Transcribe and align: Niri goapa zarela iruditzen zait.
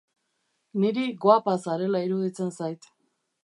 Niri 0.83 1.03
goapa 1.25 1.55
zarela 1.67 2.03
iruditzen 2.09 2.53
zait. 2.61 2.93